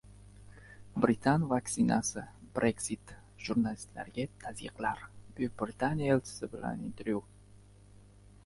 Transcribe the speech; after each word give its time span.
«Britan 1.03 1.43
vaksinasi, 1.49 2.23
Breksit, 2.55 3.13
jurnalistlarga 3.49 4.25
tаzyiqlar...»— 4.45 5.05
Buyuk 5.37 5.55
Britaniya 5.63 6.17
elchisi 6.19 6.51
bilan 6.55 6.85
intervyu 6.89 7.25